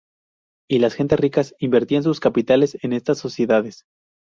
Y 0.67 0.79
las 0.79 0.95
gentes 0.95 1.19
ricas 1.19 1.53
invertían 1.59 2.01
sus 2.01 2.19
capitales 2.19 2.75
en 2.81 2.93
estas 2.93 3.19
sociedades. 3.19 3.83